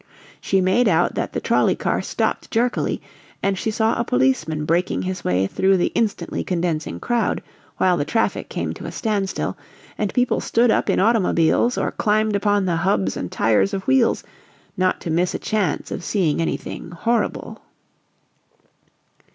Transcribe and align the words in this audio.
She 0.39 0.61
made 0.61 0.87
out 0.87 1.13
that 1.13 1.33
the 1.33 1.39
trolley 1.39 1.75
car 1.75 2.01
stopped 2.01 2.49
jerkily, 2.49 3.03
and 3.43 3.55
she 3.55 3.69
saw 3.69 3.93
a 3.99 4.03
policeman 4.03 4.65
breaking 4.65 5.03
his 5.03 5.23
way 5.23 5.45
through 5.45 5.77
the 5.77 5.91
instantly 5.93 6.43
condensing 6.43 6.99
crowd, 6.99 7.43
while 7.77 7.97
the 7.97 8.03
traffic 8.03 8.49
came 8.49 8.73
to 8.73 8.85
a 8.87 8.91
standstill, 8.91 9.55
and 9.99 10.11
people 10.11 10.41
stood 10.41 10.71
up 10.71 10.89
in 10.89 10.99
automobiles 10.99 11.77
or 11.77 11.91
climbed 11.91 12.35
upon 12.35 12.65
the 12.65 12.77
hubs 12.77 13.15
and 13.15 13.31
tires 13.31 13.75
of 13.75 13.85
wheels, 13.85 14.23
not 14.75 14.99
to 15.01 15.11
miss 15.11 15.35
a 15.35 15.37
chance 15.37 15.91
of 15.91 16.03
seeing 16.03 16.41
anything 16.41 16.89
horrible. 16.89 17.61